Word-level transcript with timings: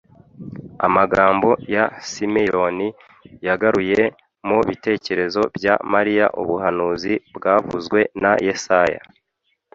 Amagambo 0.87 1.49
ya 1.75 1.85
Simeyoni 2.09 2.87
yagaruye 3.47 4.01
mu 4.47 4.57
bitekerezo 4.67 5.41
bya 5.57 5.75
Mariya 5.93 6.25
ubuhanuzi 6.41 7.13
bwavuzwe 7.35 7.99
na 8.21 8.31
Yesaya 8.47 9.01